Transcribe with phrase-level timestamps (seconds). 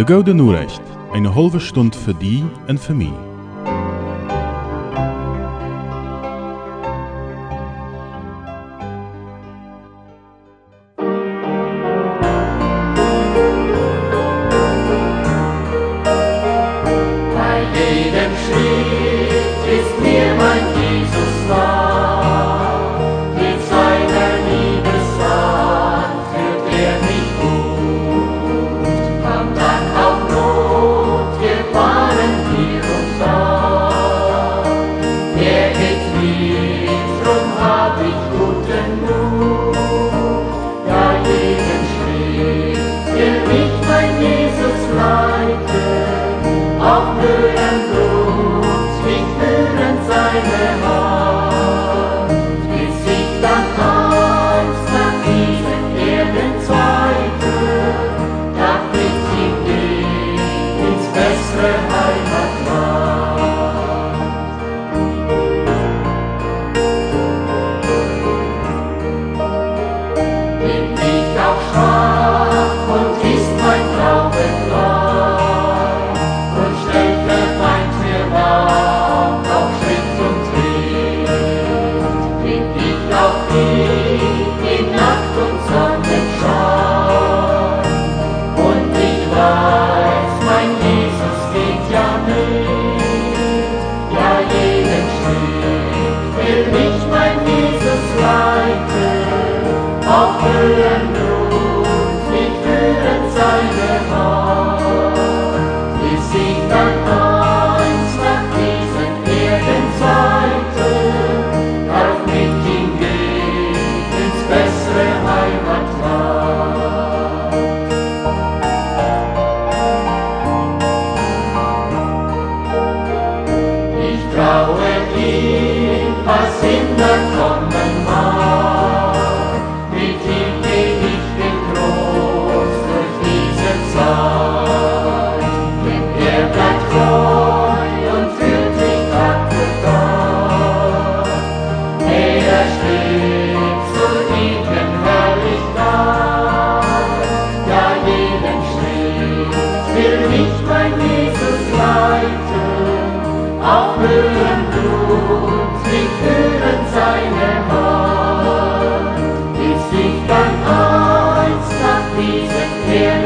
[0.00, 0.80] De Gouden Noorrecht.
[1.12, 3.29] Eine halbe Stunde für die und für mich.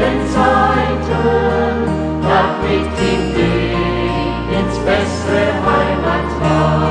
[0.05, 1.85] Erdenzeiten
[2.21, 6.85] darf mit ihm gehen ins bessere Heimatland.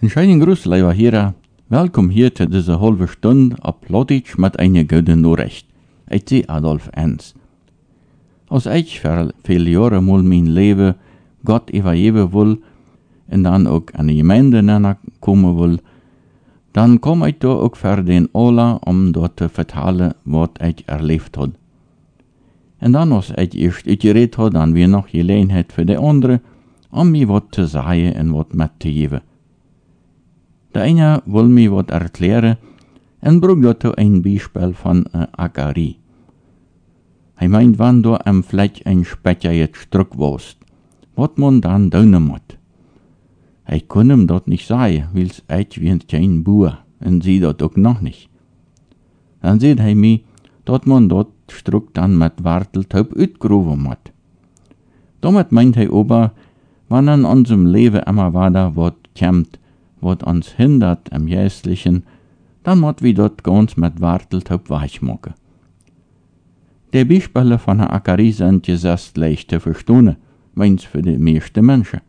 [0.00, 1.34] Een scheinen Gruß, lieber Hera.
[1.68, 3.56] Welkom hier zu dieser halben Stunde
[3.88, 5.66] Lottich mit einer guten Nachricht.
[6.08, 7.34] Ich bin Adolf Ernst.
[8.48, 10.94] Als ich für viele Jahre mal mein Leben
[11.44, 12.58] Gott evaluieren will
[13.30, 15.80] und dann auch an die Gemeinde kommen will,
[16.74, 21.38] dann komme ich da auch für den Ola, um dort zu vertellen, was ich erlebt
[21.38, 21.52] habe.
[22.80, 26.40] Und dann, als ich erst uitgeredet habe, dann wir noch Gelegenheit für die andere,
[26.90, 29.20] um mir was zu sagen und was mitzugeben.
[30.74, 32.56] Der eine will mir was erklären
[33.20, 35.98] und braucht dazu ein Beispiel von äh, Akari.
[37.36, 40.56] Hij meint, wann du am Fleck ein Specher jetzt struck wost,
[41.14, 42.40] wat man dann tun muss.
[43.88, 47.76] Kann ihm dort nicht sagen, weil's echt wie ein kleiner Bauer, und sie dort auch
[47.76, 48.28] noch nicht.
[49.40, 50.20] Dann sieht er mir,
[50.64, 51.10] dort man
[51.50, 53.96] struck dann mit Warteltaub utgerufen muss.
[55.20, 56.32] Damit meint er aber,
[56.88, 59.58] wann an unserem Leben immer weiter wat kämmt,
[60.00, 62.04] wat uns hindert am Jäslichen,
[62.62, 65.34] dann muss wir dort ganz mit Warteltaub weichmachen.
[66.92, 70.16] Die Beispiele von der Akari sind gesetzt leicht zu verstehen,
[70.54, 72.00] wenn's für die meisten Menschen.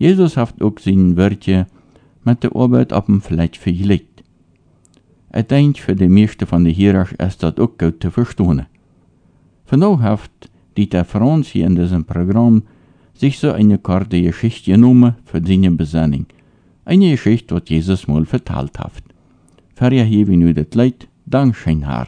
[0.00, 1.66] Jesus hat auch sein Wörtje
[2.24, 4.24] mit der Arbeit auf dem Fleck vergelegt.
[5.36, 8.64] Ich denke, für die meisten von den Hierarch ist das auch gut zu verstehen.
[9.66, 11.04] Von daher hat Dieter
[11.42, 12.62] hier in diesem Programm
[13.12, 16.24] sich so eine kurze Geschichte genommen für seine Besinnung.
[16.86, 19.02] Eine Geschichte, die Jesus mal verteilt hat.
[19.74, 22.06] Für ihr hier wie nu das Leid, Dankeschön, Herr.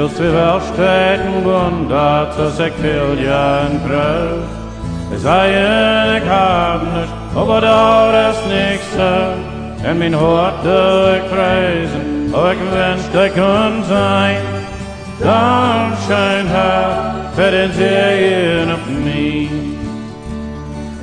[0.00, 4.48] Willst du wel stecken wundert, dass ich viel ja in Brüch.
[5.14, 5.50] Es sei
[6.16, 8.94] ich hab nicht, aber da ist nichts
[9.84, 14.40] in mein Hort du ich preisen, oh ich wünschte ich kun sein.
[15.20, 18.70] Dankeschön, Herr, für den Segen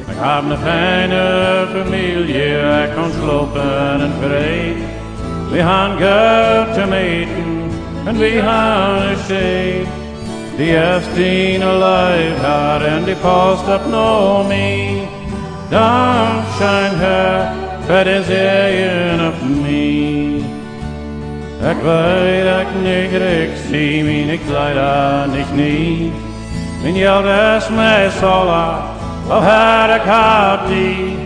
[0.08, 4.98] Ik heb een fijne familie, ik kan slopen en vrede.
[5.52, 7.27] We gaan goed te meten
[8.08, 9.88] en we gaan een stee.
[10.58, 15.02] Die heeft een alive haar en die past op no me.
[15.70, 17.52] Dan schijn her,
[17.88, 20.36] het is een op me.
[21.72, 26.14] Ik weet ik niet, ik zie me, ik leider niet niet.
[26.84, 28.82] Min jag rest mig sala
[29.30, 31.18] av Herre kapti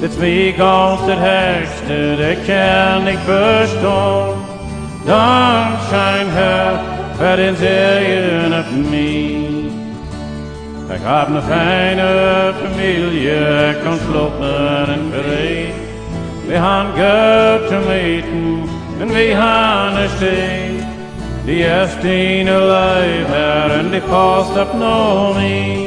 [0.00, 4.33] Det mig konstigt högste, det kan ik förstå
[5.04, 9.42] Dan schijn her, zegen op mij
[10.96, 13.30] Ik heb een fijne familie,
[13.70, 15.74] ik kan slopen en bereid
[16.46, 18.62] We gaan goed te meten
[19.00, 20.84] en we gaan er steeds
[21.44, 25.86] Die heeft een alive her en die past op no me.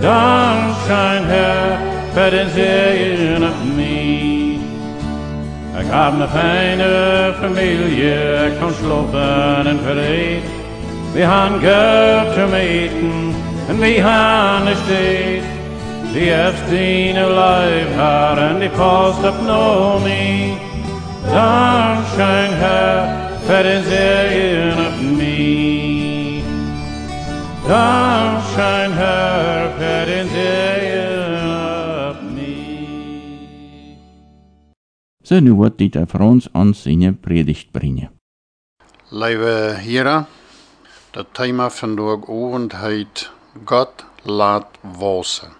[0.00, 1.78] Dan schijn her,
[2.12, 4.37] vet en zegen op me.
[5.78, 10.42] Ik heb een fijne familie, ik kan slopen en verreed.
[11.12, 13.34] We gaan goed te meten
[13.68, 15.46] en we gaan er steeds.
[16.12, 20.52] Die heeft een alive her en die past op no me.
[21.32, 23.08] Dan schijn her,
[23.46, 23.82] vet en
[35.28, 38.08] Nu wat dit vir ons aan syne predigt brengen.
[39.10, 40.26] Lieve heren,
[41.12, 43.30] dat thema vandaag avond heet
[43.64, 45.52] God laat wassen.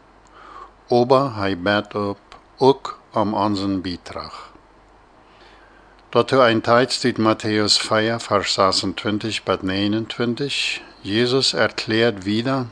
[0.88, 2.18] Aber hij bed op
[2.58, 4.48] ook om onze bijdrage.
[6.10, 10.80] Dazu ein Text steht Matthäus 4, Vers 26 bis 29.
[11.02, 12.66] Jesus erklärt wieder,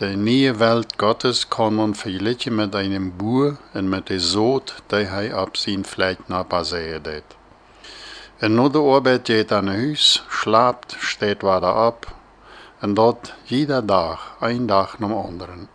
[0.00, 5.04] die neue Welt Gottes kann man vergleichen mit einem Boer und mit der Soot, die
[5.04, 7.36] er auf sein Fleck nachbaseren hat.
[8.40, 12.06] En na de arbeid geht aan huis, slaapt, steht wieder ab
[12.80, 15.68] en dat jeder dag, een dag naar de anderen.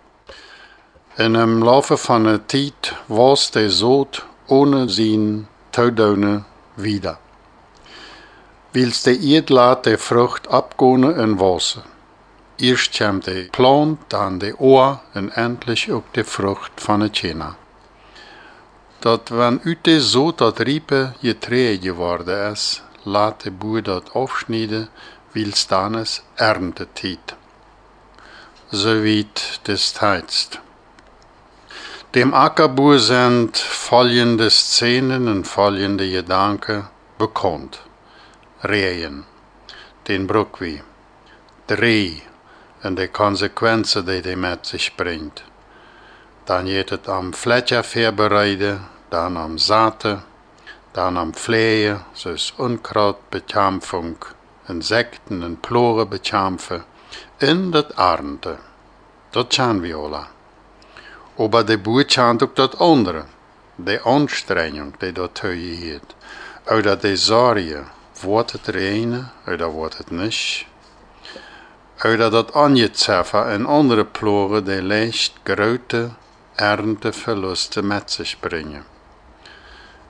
[1.15, 6.43] En im Laufe van de tijd was der Sood ohne zijn toedoen
[6.73, 7.17] wieder.
[8.71, 11.83] Wils de eed laat de vrucht abgone en wassen.
[12.61, 17.55] Eerst komt de plant, dan de oor en endlich ook de vrucht van het china.
[18.99, 24.89] Dat wann uit de zo dat riepe getree geworden is, laat de boer dat afsnijden,
[25.31, 27.35] wils dan is erntetijd.
[28.71, 30.59] Zo weet des Text.
[32.09, 37.81] Dem Ackerboer sind folgende Szenen und folgende Gedanken bekannt.
[38.59, 39.25] Rehen,
[40.03, 40.81] den Bruckwi,
[41.65, 42.28] Dreh
[42.83, 45.43] und die Konsequenzen, die die mit sich bringt.
[46.45, 48.79] Dann geht es am Fletcher vorbereiten,
[49.09, 50.23] dann am Saaten,
[50.93, 54.17] dann am Pflegen, dus Unkrautbekämpfung,
[54.67, 56.83] Insekten und Ploren bekämpfen,
[57.39, 58.57] in das Ernte.
[59.31, 60.25] Das schauen wir alle.
[61.37, 63.25] Aber de boer chant ook dat andere,
[63.75, 66.15] de anstrengung die dat teuer heeft.
[66.65, 67.87] Oder de zorgen,
[68.21, 70.68] wordt het regenen, oder wordt het niet.
[72.05, 76.09] Oder dat angezeffen en andere ploren die leicht grote
[76.55, 78.83] Ernteverluste met zich brengen.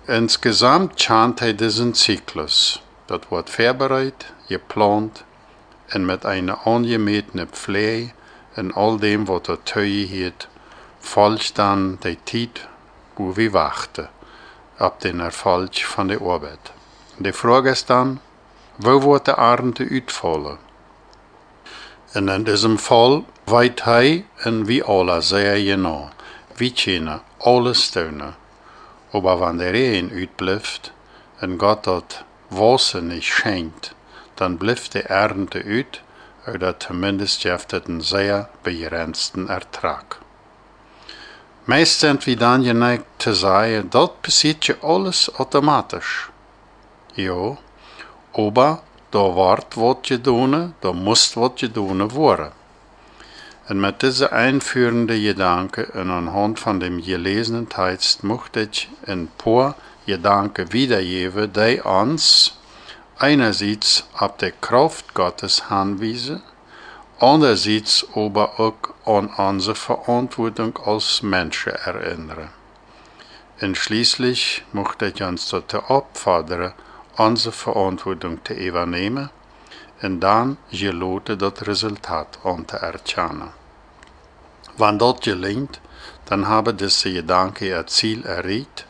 [0.06, 2.84] Insgesamt chant hij diesen Zyklus.
[3.06, 5.24] Dat wordt voorbereid, geplant
[5.86, 8.12] en met een angemetene Pflege
[8.54, 10.48] en al dem wat er teuer heeft,
[11.00, 12.68] folgt dann die tijd
[13.20, 14.10] wo wir wachten
[14.78, 16.72] op den Erfolg van de arbeid.
[17.18, 18.20] De vraag is dan,
[18.76, 20.69] wo wordt de Ernte uitvallen?
[22.14, 26.10] In diesem Fall weet hij en wie alle sehr genau,
[26.56, 28.36] wie kunnen alles steunen.
[29.12, 30.92] Aber wenn der Regen uitblijft
[31.40, 33.96] en Gott dat Wasser nicht schenkt,
[34.36, 36.02] dann bleibt die Ernte uit,
[36.48, 40.20] oder zumindest heeft het een sehr begrenzten Ertrag.
[41.66, 46.30] Meist sind wir dann geneigt zu sagen, dort passiert alles automatisch.
[47.14, 47.58] Ja,
[48.34, 52.52] aber da wird was getan, da muss was getan worden.
[53.68, 59.76] Und mit dieser einführenden Gedanke und anhand von dem gelesenen Text möchte ich ein paar
[60.08, 62.58] Gedanken wiedergeben, die uns
[63.20, 66.42] einerseits auf die Kraft Gottes hinweisen,
[67.20, 68.74] andererseits aber auch
[69.06, 72.50] an unsere Verantwortung als Menschen erinnern.
[73.62, 76.74] Und schließlich möchte ich uns dazu auffordern,
[77.20, 79.30] unsere Verantwortung zu übernehmen
[80.02, 83.50] und dann geloten das Resultat an zu erkennen.
[84.78, 85.82] Wann dat gelingt,
[86.28, 88.86] dann habe diese Gedanke ihr Ziel erreicht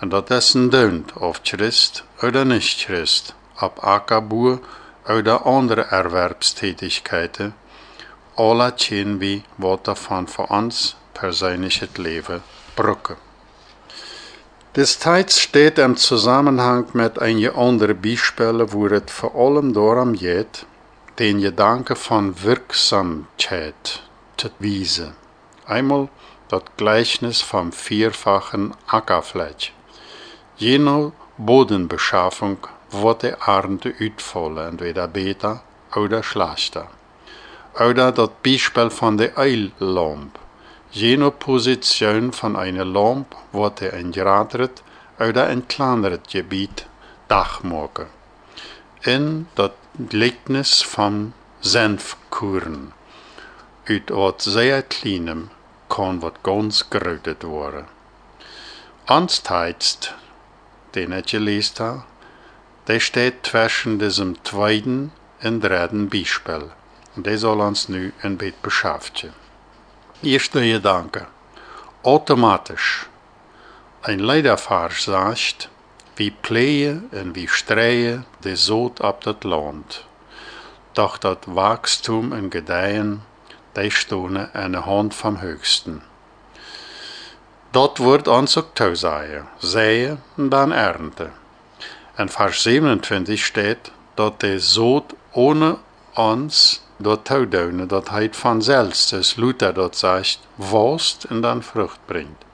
[0.00, 4.60] und dat is een deunt of Christ oder nicht Christ, ob Ackerboer
[5.08, 7.54] oder andere Erwerbstätigkeiten,
[8.36, 12.42] alle tun wie wat davon für uns persönliches Leben
[14.74, 14.82] brücken.
[14.82, 20.66] Destijds steht im Zusammenhang mit einigen anderen Beispielen, wo es vor allem darum geht,
[21.18, 24.02] den Gedanke von Wirksamkeit
[24.36, 25.14] zu wiesen.
[25.66, 26.08] Einmal
[26.48, 29.72] das Gleichnis vom vierfachen Ackerfläche.
[30.56, 32.58] Jene Bodenbeschaffung
[32.90, 35.62] wird die Ernte uitvallen, entweder besser
[35.96, 36.88] oder schlechter.
[37.74, 40.43] Oder das Beispiel von der Eillampe.
[40.96, 44.70] Jene Position von einer Lampe wird ein größeres
[45.18, 46.86] oder ein kleineres Gebiet
[47.26, 48.06] Dach machen.
[49.02, 49.72] In das
[50.08, 52.92] Gleichnis vom Senfkuren.
[53.88, 55.50] Uit wat sehr kleinem
[55.88, 57.86] kann wat ganz grötet worden.
[59.06, 60.14] Ansteizt,
[60.94, 62.04] den ich gelesen habe,
[62.86, 65.10] der steht zwischen diesem zweiten
[65.42, 66.70] und dritten Beispiel.
[67.16, 69.43] Und der soll uns nu ein bisschen beschäftigen.
[70.24, 71.26] Eerste Gedanke.
[72.02, 73.06] Automatisch.
[74.00, 75.68] Ein Leiderfahrer sagt,
[76.16, 80.06] wie pleie und wie streie de Sod ab dat Land.
[80.94, 83.20] Doch dat Wachstum und Gedeihen,
[83.76, 86.00] die stohne an der Hand vom Höchsten.
[87.72, 91.32] Dort wird uns auch Tausaie, säen und dann ernte.
[92.16, 95.80] In Vers 27 steht, dat de Sod ohne
[96.14, 102.06] uns dort Taudaune, dat heit van selbst, es Luther dort sagt, wost und dann Frucht
[102.06, 102.44] bringt.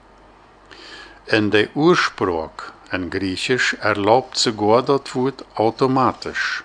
[1.25, 2.51] In der Ursprung
[2.91, 6.63] in Griechisch erlaubt sogar das Wort automatisch.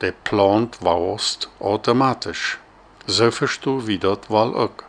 [0.00, 2.58] Der plant wost automatisch.
[3.06, 4.82] So verstu wie dat wohl auch.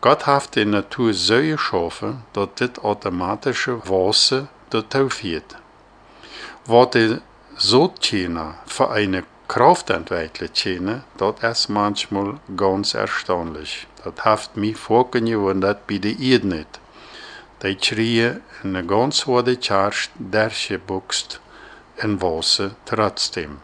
[0.00, 5.56] Gott hat die Natur so geschaffen, dass dit automatische Wasser dazu führt.
[6.66, 7.18] Was die
[7.56, 10.66] Sodtjener für eine Kraft entwickelt
[11.18, 13.86] das ist manchmal ganz erstaunlich.
[14.02, 16.80] Das hat mich vorgewundert bei der Erde nicht.
[17.62, 21.40] Die schreien eine ganz hohe Charge dergebuchst
[21.98, 23.58] in Wasser trotzdem.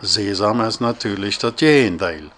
[0.00, 2.30] Sesam ist natürlich das Gegenteil.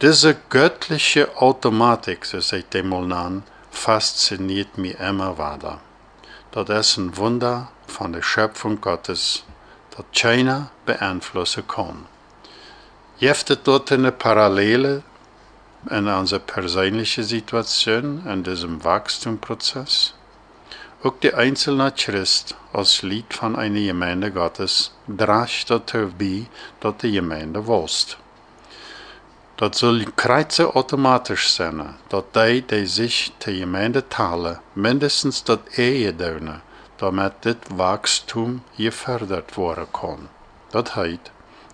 [0.00, 5.80] Diese göttliche Automatik, so sagt der Molnan, fasziniert mich immer weiter.
[6.52, 9.44] Das ist ein Wunder von der Schöpfung Gottes,
[9.98, 12.06] das keiner beeinflussen kann.
[13.18, 15.02] Gibt es dort eine Parallele
[15.90, 20.14] in unserer persönlichen Situation, in diesem Wachstumsprozess?
[21.02, 26.46] Auch der einzelne Christ als Lied von einer Gemeinde Gottes trägt dazu bei,
[26.80, 28.18] dass die Gemeinde wächst.
[29.56, 36.12] Dat soll kreuze automatisch sein, dat die, die sich die Gemeinde teilen, mindestens dat Ehe
[36.12, 36.60] doen,
[36.98, 40.28] damit dit Wachstum gefördert worden kann.
[40.70, 41.30] Dat heißt,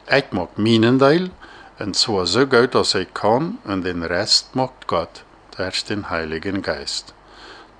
[0.09, 1.31] ich mag meinen Teil,
[1.79, 5.25] und zwar so gut als ich kann, und den Rest macht Gott,
[5.57, 7.15] durch den Heiligen Geist.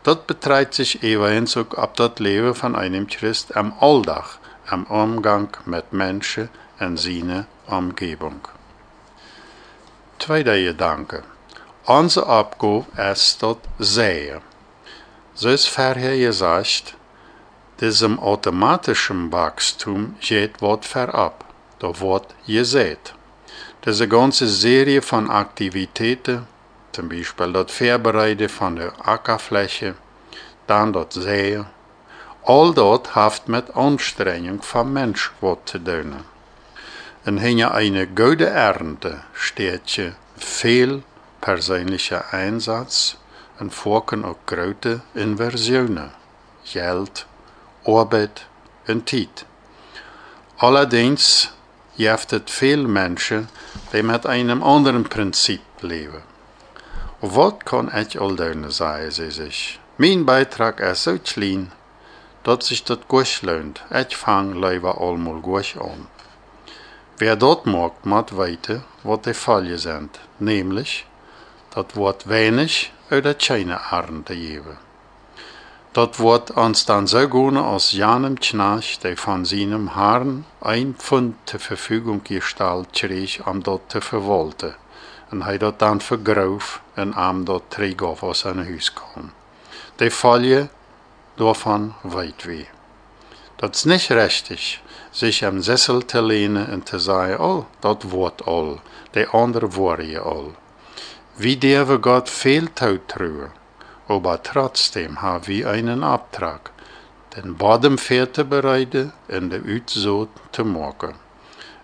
[0.03, 5.93] Das betreibt sich ebenso ab das Leben von einem Christ am Alltag, am Umgang mit
[5.93, 6.49] Menschen
[6.81, 8.41] und seiner Umgebung.
[10.19, 11.23] Tweede Gedanke.
[11.87, 14.41] Onze Aufgabe ist das Säen.
[15.35, 16.97] So ist vorher gesagt,
[17.81, 21.45] diesem automatischen Wachstum geht was verab.
[21.79, 23.15] Da wird gesät.
[23.85, 26.47] Diese ganze Serie von Aktivitäten,
[26.93, 29.95] zum Beispiel das Vorbereiten von der Ackerfläche,
[30.67, 31.67] dann das Säen,
[32.45, 36.25] all das hat mit Anstrengung vom Mensch was zu tun.
[37.27, 41.03] Und hinter einer guten Ernte steht viel
[41.41, 43.17] persönlicher Einsatz
[43.59, 46.11] und vorken auch große Inversionen,
[46.73, 47.27] Geld,
[47.87, 48.47] Arbeit
[48.89, 49.47] und Zeit.
[50.59, 51.51] Allerdings
[52.33, 53.49] es viele Menschen,
[53.93, 56.23] die mit einem anderen Prinzip leben.
[57.21, 58.37] Was kann ich all
[58.71, 59.79] sagen, sie sich?
[59.97, 61.73] Mein Beitrag ist so klein,
[62.43, 63.83] dass sich das gut lohnt.
[63.91, 66.07] Ich fange lieber einmal gut an.
[67.19, 71.07] Wer dort mag, mag weten wat de Fälle sind, nämlich,
[71.75, 74.77] dat wird wenig oder keine Ernte geben.
[75.95, 81.37] Dat wird uns dann so gehen, als Janem Knach, der von seinem Herrn ein Pfund
[81.47, 84.75] zur Verfügung gestellt krieg, um dort zu verwalten.
[85.31, 89.31] Und er dort dann vergrauf und am dort trägt auf aus sein Haus kam.
[90.01, 90.69] Die Folge
[91.37, 92.67] davon weit weh.
[93.59, 94.83] Das ist nicht richtig,
[95.13, 98.81] sich am Sessel zu lehnen und zu sagen, oh, das wird all,
[99.15, 100.55] die andere wurde all.
[101.37, 103.53] Wie der Gott viel true,
[104.07, 106.71] aber trotzdem haben wir einen Abtrag,
[107.37, 111.15] den Bodem fair te bereiden en de uitzoot te maken.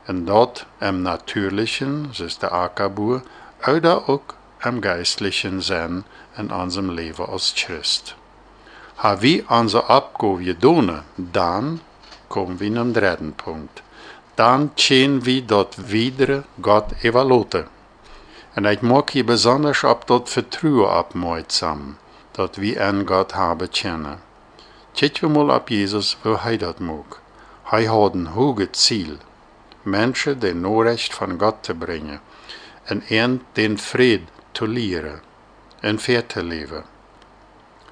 [0.04, 3.22] En dat am Natürlichen, zoals de Ackerboer,
[3.68, 6.04] oder ook am Geistlichen zijn
[6.36, 8.14] in unserem Leben als Christ.
[8.96, 11.80] Ha wir onze Abgabe gedaan, dann
[12.28, 13.82] kommen wir zum dritten Punkt.
[14.34, 17.68] Dann tun wir dort wieder Gott evalueren.
[18.54, 21.96] En ik maak hier besonders op dat vertrouwen opmerksam,
[22.40, 24.18] dat wir an Gott haben kennen.
[24.92, 27.20] Kijk we mal op Jesus, wo hij dat mag.
[27.62, 29.16] Hij had een hoge Ziel,
[29.82, 32.20] Menschen den Norrecht von Gott te brengen
[32.84, 34.20] en en den Fried
[34.52, 35.20] te leren
[35.80, 36.84] en ver te leven.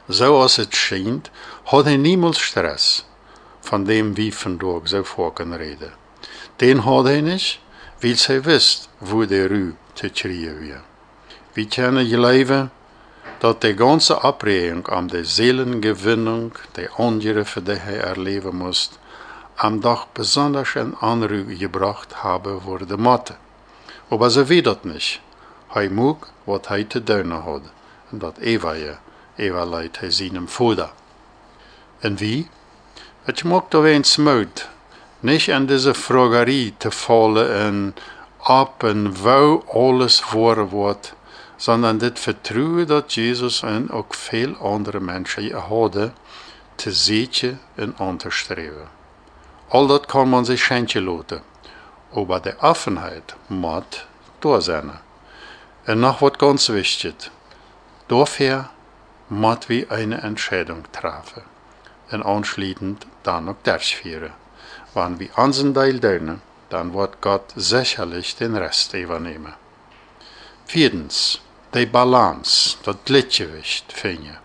[0.06, 1.30] Zoals het schijnt,
[1.62, 3.04] had hij niemals stress,
[3.60, 5.92] van dem wie vandaag zo vaak reden.
[6.56, 7.58] Den had hij niet,
[8.00, 10.10] weil hij wist, wo de ru te
[10.58, 10.82] weer.
[11.52, 12.72] We kennen je leven,
[13.38, 18.98] dat de ganze Abregung am de Seelengewinnung, de für die hij erleben moest,
[19.54, 23.36] am doch besonders in Anrüge gebracht habe wurde Mathe.
[24.10, 25.20] Aber sie weet dat nicht.
[25.68, 27.62] Hij moog wat hij te doen had,
[28.10, 28.96] en dat Eva je,
[29.36, 30.90] Eva leidt hij seinem Vater.
[31.98, 32.48] En wie?
[33.22, 34.68] Het mocht doch eens moed,
[35.20, 37.94] nicht in diese Fragerie te vallen en
[38.38, 41.14] ab en wo alles voor wordt,
[41.58, 46.14] sondern dit vertrouwen dat Jesus en ook veel andere mensen hadden,
[46.74, 48.88] te zeetje en aan te streven.
[49.68, 51.42] Al dat kan man sich schenken laten,
[52.14, 54.06] aber de Offenheit moet
[54.38, 55.00] da sein.
[55.84, 57.30] En noch wat ganz wichtig,
[58.06, 58.68] dafür
[59.26, 61.42] moet wir eine Entscheidung treffen
[62.10, 64.32] en anschließend dann auch durchführen.
[64.94, 69.54] Wenn wir unseren Teil tun, dann wird Gott sicherlich den Rest übernehmen.
[70.66, 71.40] Viertens,
[71.74, 74.38] die Balance, das Gleichgewicht finden.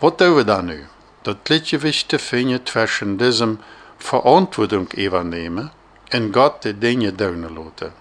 [0.00, 0.86] Was tun wir da nu?
[1.22, 3.58] Das Gleichgewicht te finden zwischen diesem
[3.98, 5.70] Verantwortung übernehmen
[6.12, 7.92] und Gott die Dinge tun lassen.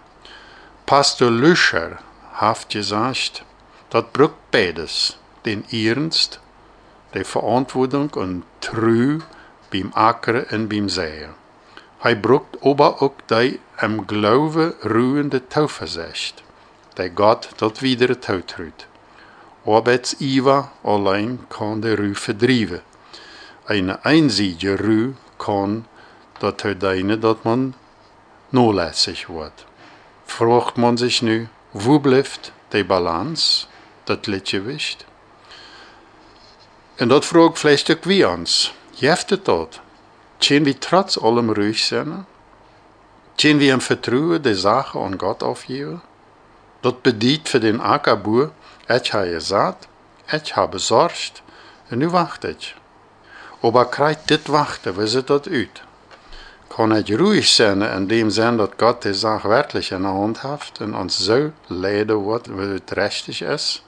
[0.85, 1.99] Pastor Lüscher
[2.33, 3.43] hat gesagt,
[3.89, 6.39] das braucht beides, den Ernst,
[7.13, 9.19] die Verantwortung und True
[9.71, 11.33] beim Ackern und beim Säen.
[12.03, 16.43] Hij braucht aber auch die im Glauben ruhende Tauversicht,
[16.97, 18.87] die Gott dort wieder tautrut.
[19.65, 22.81] Arbeits-Iva allein kann die Ruhe verdrieven.
[23.65, 25.85] Eine einseitige Ruhe kann
[26.39, 27.75] dat uiteindelijk dat man
[28.51, 29.65] nolässig wordt.
[30.25, 33.67] Fragt man sich nu, wo blijft die Balance,
[34.05, 35.05] das Gleichgewicht?
[36.99, 38.71] Und dat fragt vielleicht auch wir uns.
[38.95, 39.81] Jeft het dat?
[40.39, 42.25] Können wir trotz allem ruhig sein?
[43.39, 46.01] Können wir im Vertrauen die Sache an Gott aufgeben?
[46.81, 48.51] Das bedeutet für den Ackerboer,
[48.89, 49.87] ich habe gesagt,
[50.31, 51.43] ich habe besorgt,
[51.91, 52.75] und nu wacht ich.
[53.61, 55.83] Aber krijgt dit wachten, wie sieht das uit?
[56.69, 60.41] Kann ich ruhig sein, in dem Sinn, dass Gott die Sache wirklich in der Hand
[60.41, 63.83] hat und uns so leiden wird, wie es richtig ist?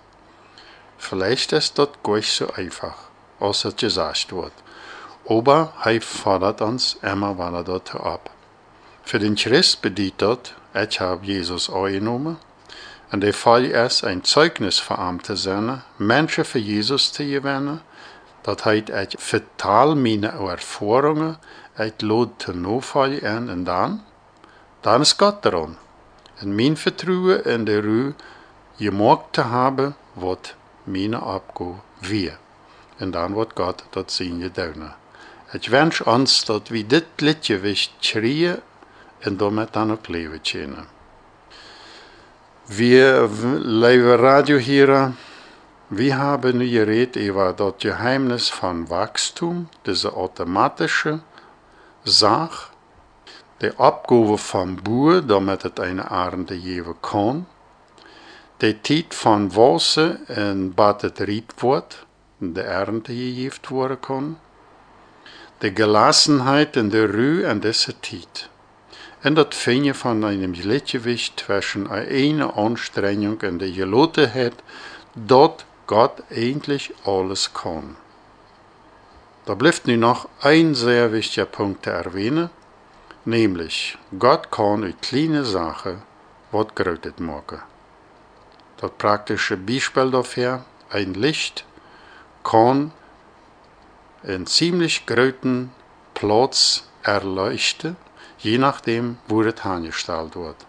[0.98, 2.96] Vielleicht ist das gar so einfach,
[3.40, 4.54] als es gesagt wird.
[5.28, 8.30] Aber er fordert uns immer wieder dort ab.
[9.04, 12.38] Für den Christ bedeutet das, ich habe Jesus angenommen,
[13.14, 17.82] und der Fall ist, ein Zeugnis für ihm zu sein, Menschen für Jesus zu gewinnen,
[18.42, 21.38] dat hij uit vertaal mijn ervaringen
[21.76, 24.04] uit lood te novallen en, en dan,
[24.82, 25.78] dan is God eran.
[26.36, 28.14] En mijn vertrouwen in de ruw
[28.78, 32.38] gemaakt te hebben wat mijn opgave weer.
[32.98, 34.92] En dan wordt God dat zien je doen.
[35.52, 38.62] Ik wens ons dat we dit liedje wist schreeuwen
[39.20, 40.88] en daarmee dan ook leven kunnen.
[42.66, 43.30] Wir,
[43.62, 45.14] lieve Radio hier,
[45.90, 51.20] wir haben geredet über das Geheimnis von Wachstum, diese automatische
[52.06, 52.72] Sache,
[53.62, 57.48] die Abgabe vom Boer, damit es eine Ernte geben kann,
[58.62, 62.06] die Zeit von Wasser und bad es rieb wird,
[62.40, 64.36] die Ernte gegeben werden kann,
[65.62, 68.50] die Gelassenheit in der Ruhe an dieser Zeit.
[69.24, 74.56] Und das Finden von einem Gleichgewicht zwischen einer Anstrengung und der Gelotenheit,
[75.16, 77.96] dort Gott eigentlich alles kann.
[79.46, 82.50] Da bleibt nur noch ein sehr wichtiger Punkt zu erwähnen,
[83.26, 86.02] nämlich Gott kann uit kleine Sachen
[86.52, 87.62] was Großes machen.
[88.78, 91.66] Das praktische Beispiel dafür, ein Licht
[92.44, 92.92] kann
[94.24, 95.72] einen ziemlich großen
[96.14, 97.98] Platz erleuchten,
[98.44, 100.66] je nachdem, wo es angestellt wird.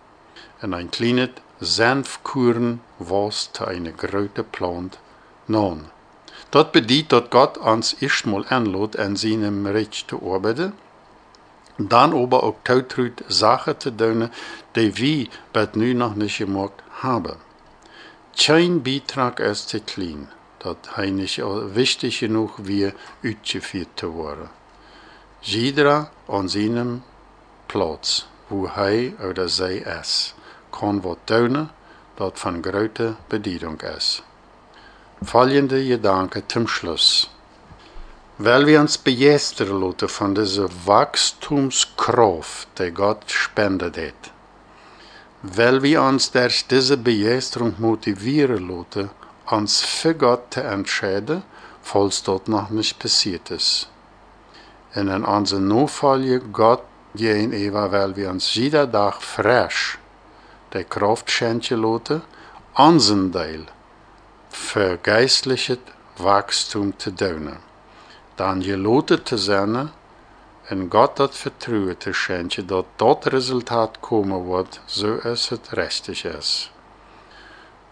[0.63, 4.99] Und ein kleines Senfkuren was zu eine grote Plant
[5.47, 5.91] non.
[6.51, 10.73] Dat bedient dat Gott ans erstmal anlot an seinem Recht zu arbeiten,
[11.79, 14.31] dann aber auch tautrut Sachen zu tun,
[14.77, 17.37] die wir bet nu noch nicht gemacht haben.
[18.37, 21.39] Kein Beitrag ist zu klein, dat hij nicht
[21.75, 24.49] wichtig genug wie uitgeführt zu worden.
[25.43, 27.03] Jeder an seinem
[27.75, 30.35] Platz, wo hij oder zij ist,
[30.71, 31.71] kann wat tun,
[32.15, 34.23] dat van grote Bedeutung ist.
[35.25, 37.31] Folgende Gedanke zum Schluss.
[38.39, 44.33] Weil wir uns begeistern lassen von dieser Wachstumskraft, die Gott spendet hat.
[45.43, 49.11] Weil wir uns durch diese Begeisterung motivieren lassen,
[49.47, 51.43] uns für Gott zu entscheiden,
[51.83, 53.89] falls dort noch nicht passiert ist.
[54.95, 56.85] Und in unserer Notfall Gott
[57.15, 59.99] gegenüber, weil wir uns jeder Tag frisch
[60.73, 62.23] die Kraft schenken lassen,
[62.75, 63.67] unseren Teil
[64.51, 65.79] für geistliches
[66.19, 67.57] Wachstum zu tun.
[68.37, 69.91] Dann gelotet zu sein
[70.71, 76.71] und Gott das Vertrauen zu schenken, dass dort Resultat kommen wird, so es richtig ist.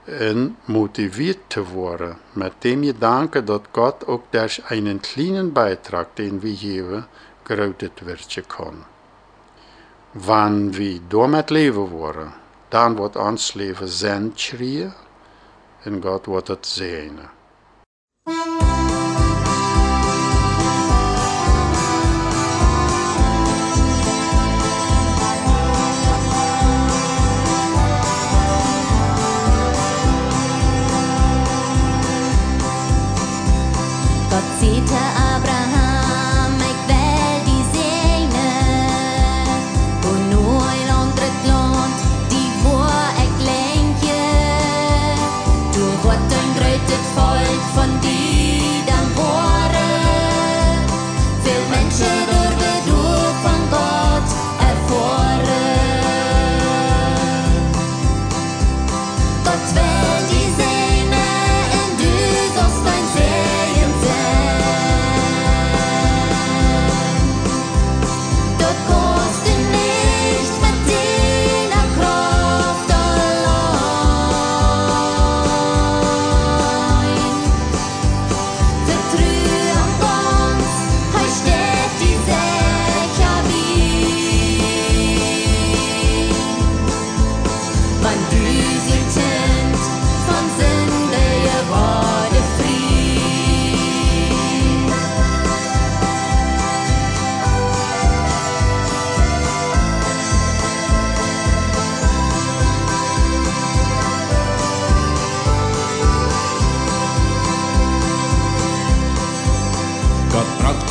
[0.06, 6.42] Und motiviert zu werden mit dem Gedanke, dass Gott auch durch einen kleinen Beitrag, den
[6.42, 7.04] wir geben,
[7.44, 8.91] gerautet werden kann.
[10.14, 12.34] Wann wir damit leben wollen,
[12.68, 14.92] dann wird ons Leben Sinn schreien
[15.86, 17.18] und Gott wird es sehen.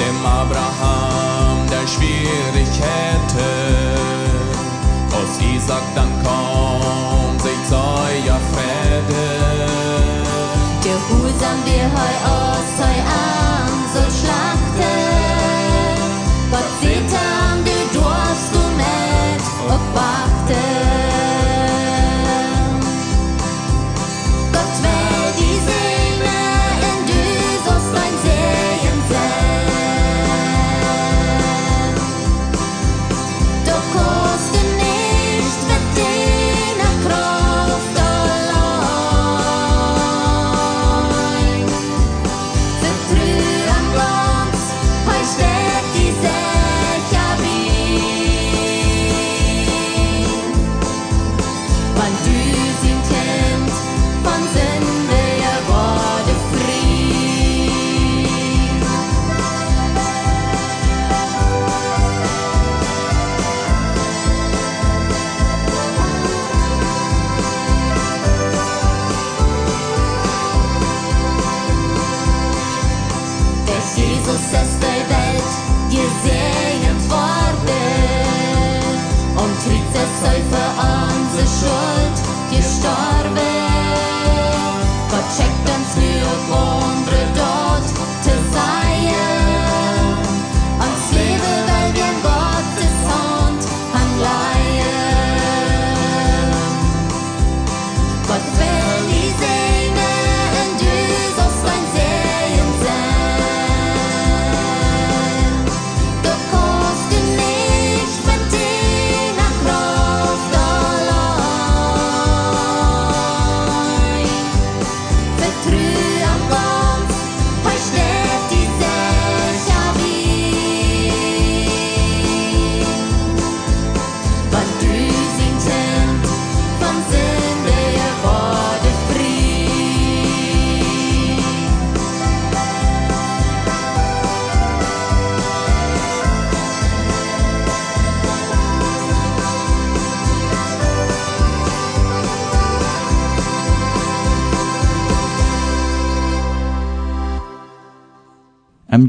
[0.01, 3.51] Dem Abraham der Schwierigkeiten.
[5.17, 9.25] Aus Isaac dann kam sich euer Friede.
[10.83, 14.80] Der Husam, der heu aus heu an so schlachte.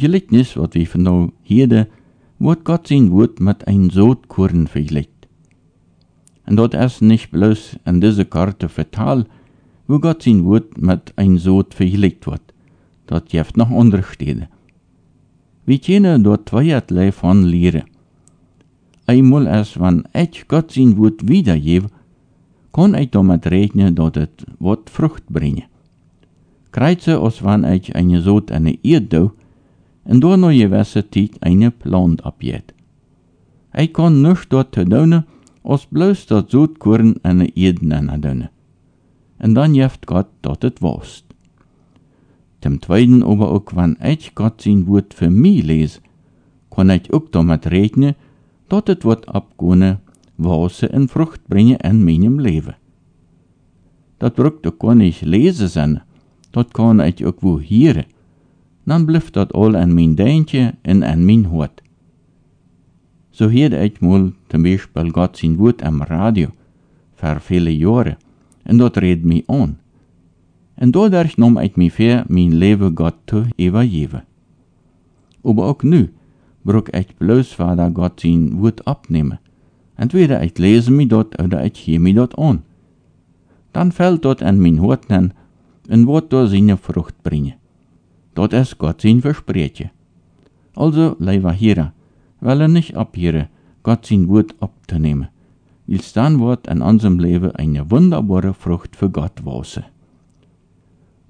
[0.02, 1.86] Am Gelichtnis, wat wir von nou hierde,
[2.40, 5.28] wordt Gott sein Wort mit ein Sotkorn vergleicht.
[6.44, 9.26] Und dort ist nicht bloß an diese Karte vertal,
[9.86, 12.42] wo Gott sein Wort mit ein Sot vergleicht wird.
[13.06, 14.48] Dort gibt noch andere Stellen.
[15.66, 17.84] Wir können dort zweierlei von lehren.
[19.06, 21.86] Einmal erst, wenn ich Gott sein Wort wiedergebe,
[22.72, 25.68] kann ich damit rechnen, dass es Wort Frucht bringt.
[26.72, 29.41] Kreuze, als wenn ich eine Sot an der Erde en
[30.04, 30.38] door
[31.08, 32.72] tijd een plant abjet.
[33.68, 35.24] Hij kan niks dort te doen,
[35.62, 38.48] als bloos dat zoetkorn en de eden en doen.
[39.36, 41.24] En dan jeft God dat het was.
[42.60, 46.00] Zum Zweiten aber auch, wenn ich Gott sein Wort für mich lese,
[46.70, 48.14] kann ich auch damit rechnen,
[48.68, 49.98] dass es wird abgehen,
[50.36, 52.38] was in Frucht bringen in meinem.
[54.18, 56.00] Das braucht auch gar nicht lesen sein,
[56.52, 58.04] das kann ich auch wo hören
[58.84, 61.82] dan blijft dat al aan mijn deintje en aan mijn hart.
[63.30, 66.48] So hoorde ik mal zum Beispiel Gott sein Wort am Radio,
[67.14, 68.16] vor viele Jahre,
[68.62, 69.78] en dat reed mich an.
[70.74, 74.22] En dadurch nam ik mich ver mein Leben Gott zu übergeben.
[75.42, 76.08] Aber auch nu
[76.64, 79.38] brauch ich bloß Vater Gott sein Wort abnehmen.
[79.96, 82.62] Entweder ich lese mich dort oder ich höre mich dort an.
[83.72, 85.32] Dann fällt dort an mein Hort an
[85.88, 87.22] und wird dort seine Frucht
[88.34, 88.50] bringen.
[88.50, 89.90] Dat is Gott sein Versprechen.
[90.74, 91.92] Also, lieber Hierer,
[92.40, 93.48] weil er nicht abhören,
[93.82, 95.28] Gott sein Wort abzunehmen,
[95.86, 99.84] wils dann wird in unserem Leben eine wunderbare Frucht für Gott wachsen.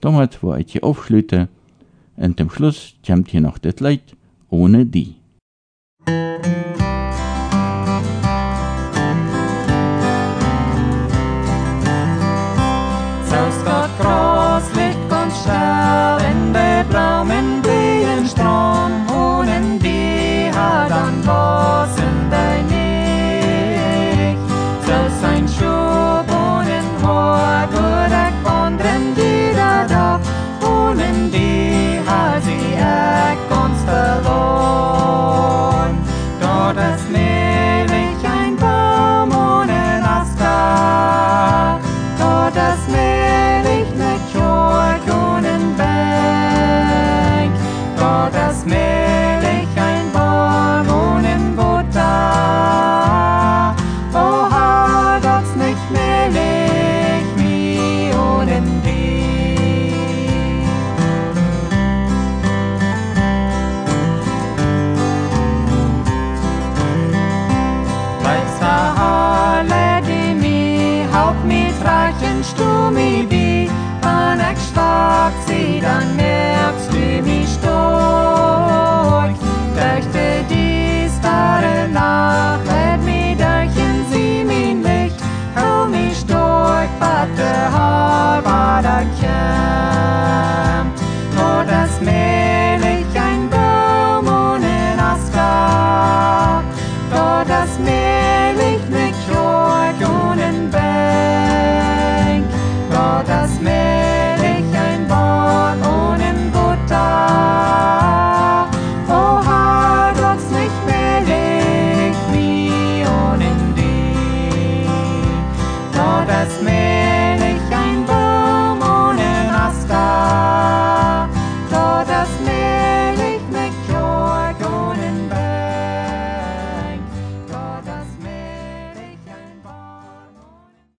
[0.01, 1.49] Damit wo ich aufschließen,
[2.17, 4.17] und zum Schluss kommt hier noch das Lied
[4.51, 5.22] ohne die.